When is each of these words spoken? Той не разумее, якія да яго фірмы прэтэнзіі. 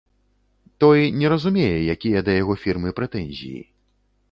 Той 0.83 1.11
не 1.19 1.29
разумее, 1.33 1.77
якія 1.95 2.25
да 2.29 2.37
яго 2.41 2.57
фірмы 2.65 2.97
прэтэнзіі. 3.01 3.63